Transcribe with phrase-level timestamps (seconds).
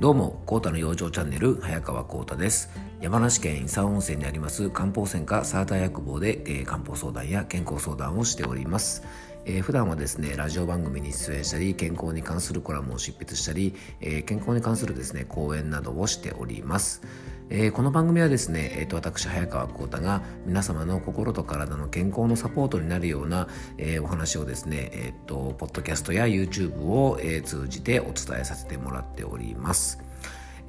[0.00, 2.70] どうも、コータの養生チャンネル、早川コータです。
[3.00, 9.02] 山梨県伊佐温泉にあります漢方専科サーター薬房で、えー、漢方相談や健康相談をしております。
[9.44, 17.02] えー、普段はですね、ラジオ番組に出演したり、健康に関するコラムを執筆したり、えー、健康に関するですね、講演などをしております。
[17.50, 23.48] えー、この番組はですね、えーと、私早川浩太が皆様の心と体の健康のサポートになるような、
[23.78, 30.07] えー、お話をですね、えーと、ポッドキャストや YouTube を、えー、通じてお伝えさせてもらっております。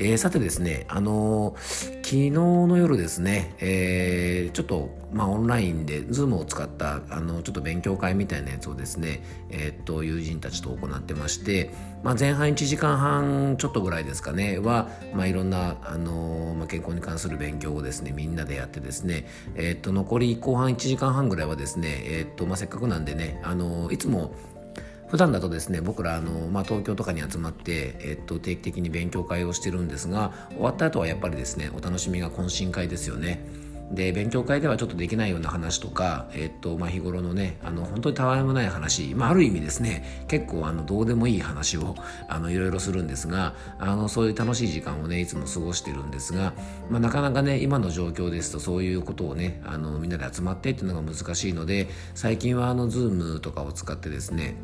[0.00, 11.70] えー、さてですね、あのー、昨日の夜ですね、えー、ちょっと、まあ、オンラインで Zoom を使った、あの、ちょっと勉強会みたいなやつをですね、えっと、友人たちと行ってまして、
[12.04, 19.26] まあ、前半1時間半ちょっとぐらいですかね、は、まあ、いろんな、あのまあ、健康に関する勉強をですね、みんなでやってですね、
[19.56, 24.32] えっと、残り後半1時間半ぐらいはですね、えっと、まあ、せっかくなんでね、あのいつも、
[25.08, 33.68] 普段だとですね僕らあの、まあ、東京とかに集まって、えっと、定期的に勉強会をしてるんですが終わった後はやっぱりですねお楽しみが懇親会ですよね。
[33.90, 41.94] で勉強会ではちょっとできないような話とか、えっとまあ、日頃のねあの本当にたわいもない話、まあ、ある意味ですね結構あのどうでもいい話を
[42.28, 46.52] あのいろいろするんですがあのそういう楽しい時間をねいつも過ごしてるんですが、
[46.90, 54.56] まあ、なかなかね今の状況ですとそういうことをねあのみんなで集まってっていうのが難しいので最近はあの Zoom とかを使ってですね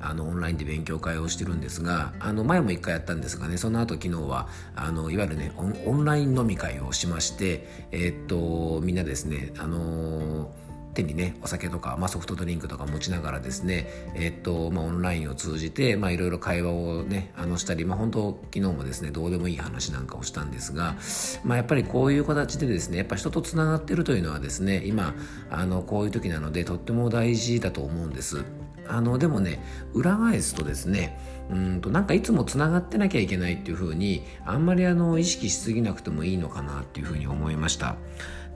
[0.00, 20.96] あのオンラインで勉強会をしてるんですがあの前も一回やったんですがねその後昨日はあのいわゆるねオンライン飲み会をしましてえー、っとみんなですねあのー手にねお酒とか、まあ、ソフトドリンクとか持ちながらですねえっとまあ、オンラインを通じていろいろ会話をねあのしたり、まあ、本当昨日もですねどうでもいい話なんかをしたんですが、
[21.44, 25.14] まあ、やっぱりこういう形でですねやっぱ人とつながってるというのはですね今
[25.50, 28.44] あのこういう時なのでとっても大事だと思うんです。
[28.88, 29.60] あのでもね
[29.94, 31.18] 裏返すとですね
[31.50, 37.96] うんとなんかいつもつながってなきゃいけないっていうふうにあんまりあの意識しすぎなくてもいいのかなっていうふうに思いました。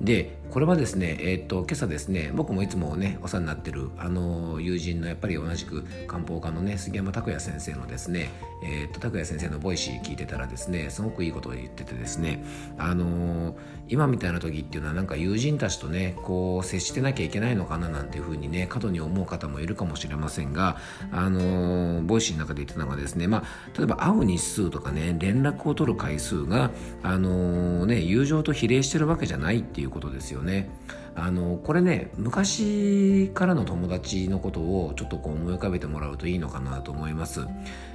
[0.00, 8.30] でこれはですね、えー、っと今朝ですね僕もいつもねお世話になってるあの友人のやっぱり同じく漢方科のね杉山拓也先生のですね、
[8.64, 12.42] えー、っと拓也先生の Voicy 聞いてたらですねすごくいいことを言っててですね
[12.78, 13.56] あの
[13.90, 20.76] 今みたいな時っていうのはなんか友人たちとねこう接してなきゃいけないのかななんていうふうにね過度に思う方もいるかもしれませんが
[21.10, 26.70] あの Voicy の中で言ってたのがですねまあ例えば会う日数とかね連絡を取る回数が
[27.02, 30.70] あのね友情と比例してるわけじゃないっていうことですよね。
[31.16, 37.46] あのこれね昔からの友達のことをちょっとこう思い浮かべてもらうといいのかなと思います。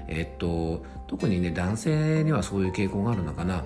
[0.08, 3.64] えっと特にね男性にはそういう傾向があるのかな。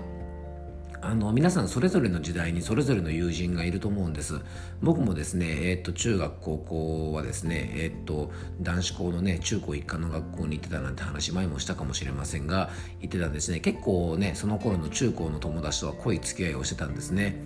[1.01, 4.39] あの皆さんそれぞれの時代にそれぞれの友人がいると思うんです。
[4.81, 12.69] 僕もですね、えー、っと中学高校はですね、えー、っと男子校のね中高一貫の学校に行ってたなんて話前もしたかもしれませんが
[13.01, 13.59] 行ってたんですね。
[13.59, 17.41] 結構ねその頃の中高の友達とは濃い付き合いをしてたんですね。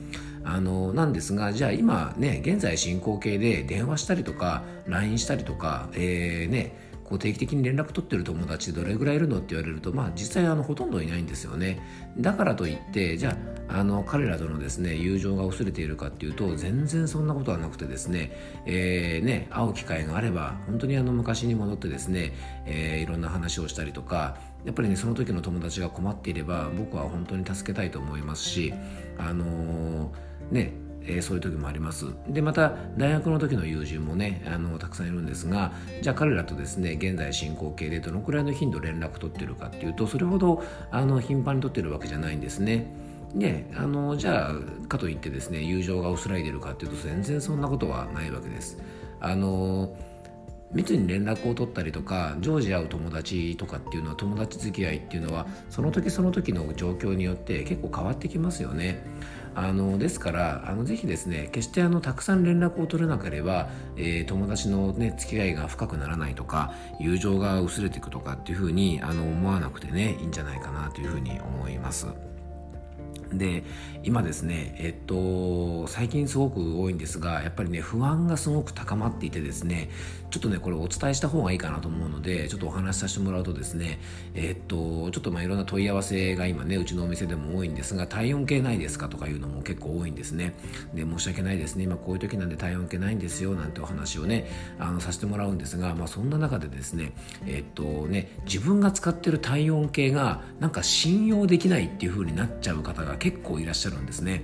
[0.45, 11.81] あのなんですがじゃあ今ね現在進行形で電話したりとか LINE したりとか、えー、ねこう定期的に連絡取ってる友達どれぐらいいるのって言われるとまあ実際あのほとんどいないんですよね。
[12.17, 13.37] だからといってじゃ
[13.67, 18.31] ああの彼らとのですね友情が薄れているかっていうと全然そんなことはなくてですね,、
[18.65, 22.33] えーね、会う機会があれば本当にあの昔に戻ってですね、
[22.65, 28.73] えー、いろんな話をしたりとかやっぱりねその時の友達が困っていれば僕は本当に助けたいと思いますし
[29.17, 30.73] あのー、ね
[31.05, 32.05] えー、そういう時もあります。
[32.27, 42.87] でまた大学の時の友人もねあのたくさんいるんですがじゃあ彼らとですね現在進行形でどのくらいの頻度連絡取ってるかっていうとそれほどあの頻繁に取ってるわけじゃないんですね。
[43.35, 48.77] であのじゃあかといってですね友情が薄らいでるかっていうと全然そんなことはないわけです。
[49.19, 49.95] あの
[50.73, 59.03] 密に連絡を取ったりとか常時会う友達とかっていうのは友達付き合いっていうのはその時その時の状況によって結構変わってきますよね。
[59.55, 72.07] あのですからあのぜひですね決してあのたくさん連絡を取れなければ、えー、友達の、ね、付き合いが深くならないとか友情が薄れていくとかっていうふうにあの思わなくてねいいんじゃないかなというふうに思います。
[73.37, 73.63] で
[74.03, 79.89] 今ですねえっと最近すごく多いんですがやっぱりね不安がすごく高まっていてですね
[80.29, 83.99] ちょっとねこれお伝えした方がいいかなと思うのでちょっとお話しさせてもらうとですね
[84.33, 90.53] えっとちょっとまあいろんな問い合わせが今ねうちのお店でも多いんですが体温計ないですかとかいうのも結構多いんですね。
[90.93, 91.83] で申し訳ないですね。
[91.83, 94.49] 今こういう時なんで体温計ないんですよなんてお話をね
[94.79, 97.13] あのさせてもらうんですがまあそんな中でですね
[97.45, 104.43] えっとね自分が使ってる体温計がなんか信用できないっていう風になっちゃう方が結構いらっしゃるんですね。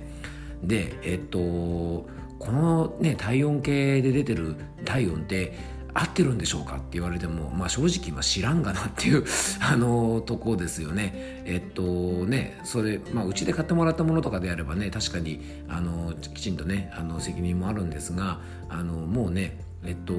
[0.62, 2.06] で、えっと、こ
[2.50, 4.56] のね、体温計で出てる
[4.86, 9.24] 体温って、合ってるんでしょうかって言われても、まあ、正直ま知らんがなっていう
[9.60, 11.12] あのとこですよね。
[11.44, 18.38] えっとねそれ、まあ、うちで買ってもらったものとかであればね確かにあのきちんとねあの責任もあるんですが
[18.68, 20.14] あのもうねえっと、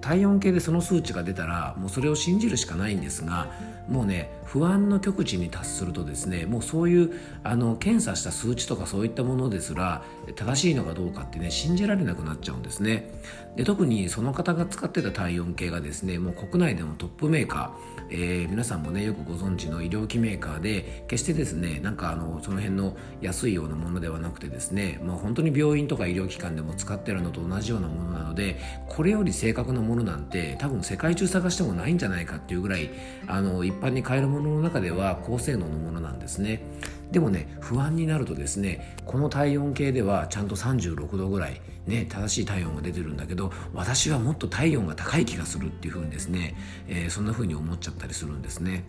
[0.00, 3.48] 体温計でその数値が出たらもうそれを信じるしかないんですが
[3.88, 7.12] もうね不安の極致に達するとですねもうそういう
[7.42, 10.02] あの検査した数値とかそういったものですら
[10.36, 13.10] 正しいのかどうかってね信じられなくなっちゃうんですね。
[13.56, 28.58] で特にその方が使ってた体温計がですねもう国内でもトップメーカー、えー、皆さんもねよくご存知の医療機メーカーで決してですねなんかあのその辺の安いようなものではなくてですね、まあ、本当に病院とか医療機関でも使ってるのと同じようなものなので
[28.88, 32.90] これより正確なものなんて多分世界中探してもないんじゃないかっていうぐらい
[33.26, 36.62] あの一般に買えるものの中では高性能のものなんですね。
[37.10, 46.56] でもね不安になるとですねこの体温計ではちゃんと36度ぐらいね正しい体温が出てるんだけど私はもっと体温が高い気がするっていうふうにですね、
[46.88, 48.84] えー、そんなふうに思っちゃったりするんですね。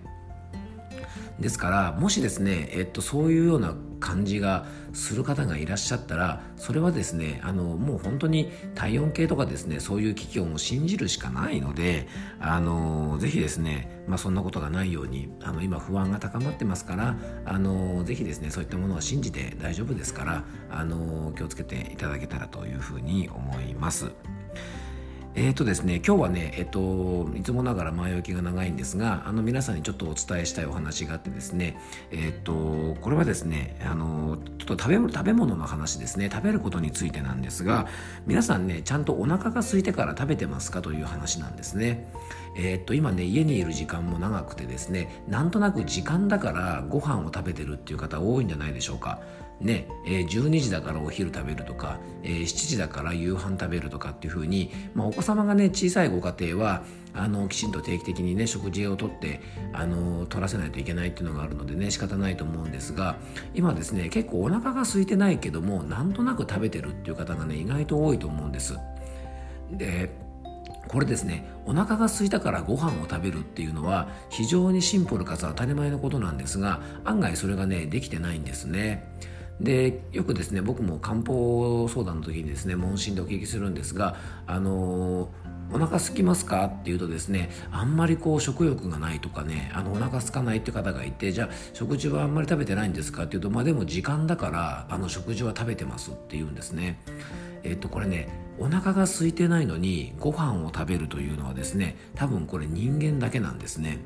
[1.40, 12.08] ですからもしですね、えっと、そういうような感じがする方がいらっしゃったらそれはですねあのもう本当に体温計とかですねそういう機器をもう信じるしかないので
[12.42, 17.16] あのぜひですね、まあ、そんなことがないようにあの今不安が高まってますから
[17.46, 24.12] あのぜひですねそういったものは信じて大丈夫ですからあの気をつけていただけたらというふうに思います。
[25.36, 31.76] えーとですね、今日はね、えっと、いつもながら前置きが長いんですが、あの皆さんにちょっとお伝えしたいお話があってですね、
[32.12, 37.88] えっと、これはですね、あの、ちょっと食べ食べ物の話ですね、食べることについてなんですが、
[38.28, 42.08] 皆さんね、ちゃんとお腹が空いてから食べてますかという話なんですね。
[42.56, 49.20] えっと、今ね、家にいる時間も長くてですね、なんとなく時間だからご飯を食べてるっていう方多いんじゃないでしょうか。
[49.62, 56.84] ね、えー、12時だからお昼食べるとか、えー、7時だから夕飯食べるとかっていうふうに、まあ、お子様がね小さいご家庭は
[57.14, 59.40] あのきちんと定期的にね食事をとって
[59.72, 63.16] あの取らせないといけないっていうのがあるのでね仕方ないと思うんですが
[63.54, 68.78] 今ですね結構お腹が空いてないけどもなんとなく食べてるっていう方がね意外と多いと思うんです。
[69.72, 70.12] で
[70.88, 79.08] これですねお腹が空いたからご飯を食べるっていうのは非常にシンプルかつ当たり前のことなんですが案外それがねできてないんですね。
[79.64, 85.30] でよくですね僕も漢方相談の時にですね問診でお聞きするんですがあの
[85.72, 97.00] お腹空きますかっていうとですねあんまりこう食欲がないとかねあのお腹空かないって方がいてじゃあ食事はあんまり食べてないんですかっていうとまあでも時間だからあの食事は食べてますって言うんですね。
[97.64, 98.28] えっとこれね
[98.60, 104.00] お腹が空いてないのにご飯を食べるというのはですね多分これ人間だけなんですね。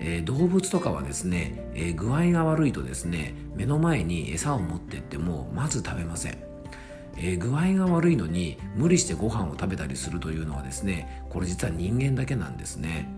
[0.00, 6.38] えー、動物とかはですね、えー、具合が悪いとですね目の前に餌を持ってってもまず食べません、
[7.16, 13.08] えー、具合が悪いのに無理してご飯を食べたりするというのはですねこれ実は人間だけなんですね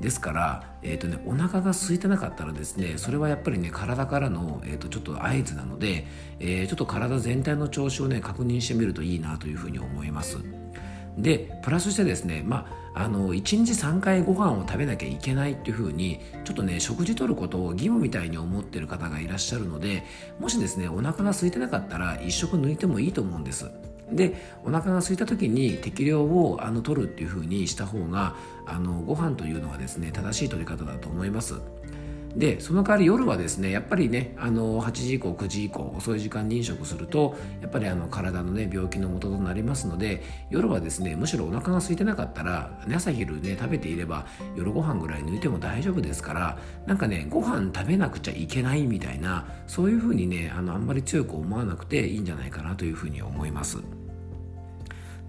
[0.00, 6.06] ですから、えーとね、お腹が空いてなかったらですねそれはやっぱりね体からの、えーと、ちょっと合図なので、
[6.38, 10.38] えー、ちょっと体全体の調子をね確認してみるといいなというふうに思います。
[11.16, 20.02] でプラスしてですね、まあ、あの1日3回ご飯を食べなきゃいけないっていうふうにちょっとね食事とることを義務みたいに思ってる方がいらっしゃるので
[20.38, 23.70] もしですねお腹が空いてなかったら1食抜いてもいいと思うんです。
[24.12, 31.60] でお腹が空いた時に適量をあの取るっていうふうにした方があのご飯というのはですね正しい取り方だと思います。
[32.36, 53.78] でその代わり夜はですねやっぱりねあの8時以降9時以降遅い時間に飲食するとやっぱりあの体のね病気の元となりますので夜はですねむしろお腹が空いてなかったら、ね、朝昼ね食べていれば夜ご飯ぐらい抜いても大丈夫ですからなんかねご飯食べなくちゃいけないみたいなそういうふうにねあのあんまり強く思わなくていいんじゃないかなというふうに思います。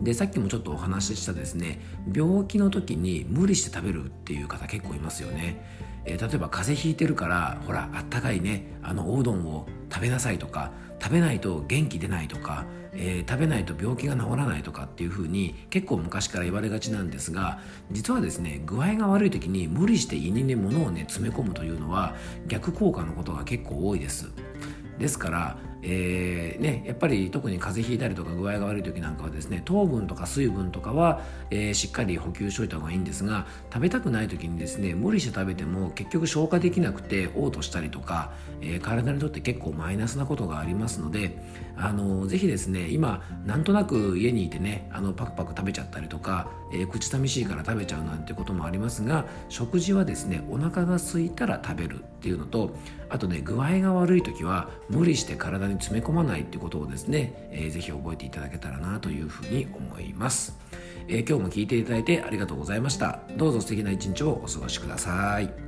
[0.01, 1.79] でさっきもちょっとお話ししたですね
[2.13, 5.87] 病気の時に無理して食べるっていう方結構いますよね。
[6.05, 17.59] えー、例えば風邪ひいてるからほらあったかいねあのおうどんを食べなさいとか食べないと元気出ないとか、えー、食べないと病気が治らないとかっていうふうに結構昔から言われがちなんですが
[17.91, 22.15] 実はですね具合が悪い時に無理して胃にね物をね詰め込むというのは
[22.47, 24.29] 逆効果のことが結構多いです
[24.97, 25.57] ですから
[25.89, 41.37] えーね、やっぱり特に風邪ひいたりとか具合が悪い時なんかはですね糖分とか水分とかは、えー、しっかり補給しといた方がいいんですが食べたくない時にですね無理して食べても結局消化できなくて嘔吐したりとか、えー、体にとって結構マイナスなことがありますので
[41.77, 52.71] あのぜひですね今なんとなく家にいてねあのパクパク食べちゃったりとか、えー、口寂しいから食べちゃうなんてこともありますが食事はですねお腹が空いたら食べるっていうのと
[53.09, 60.57] あとね具合が悪い時は無理して体にに詰め込まないってことをですね、えー、ぜひ覚えていただけたらなというふうに思います。
[61.07, 65.66] えー、今日も聞いていただいてありがとうございましたどうぞ素敵な一日をお過ごしください